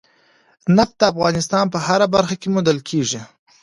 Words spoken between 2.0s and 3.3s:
برخه کې موندل کېږي.